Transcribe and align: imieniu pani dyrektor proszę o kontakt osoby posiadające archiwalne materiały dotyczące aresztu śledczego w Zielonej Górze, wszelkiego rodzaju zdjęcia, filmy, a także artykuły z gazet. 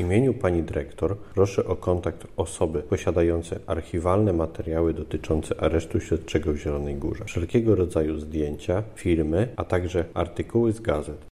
imieniu 0.00 0.34
pani 0.34 0.62
dyrektor 0.62 1.16
proszę 1.34 1.64
o 1.64 1.76
kontakt 1.76 2.26
osoby 2.36 2.82
posiadające 2.82 3.60
archiwalne 3.66 4.32
materiały 4.32 4.94
dotyczące 4.94 5.60
aresztu 5.60 6.00
śledczego 6.00 6.52
w 6.52 6.56
Zielonej 6.56 6.94
Górze, 6.94 7.24
wszelkiego 7.24 7.74
rodzaju 7.74 8.18
zdjęcia, 8.18 8.82
filmy, 8.94 9.48
a 9.56 9.64
także 9.64 10.04
artykuły 10.14 10.72
z 10.72 10.80
gazet. 10.80 11.26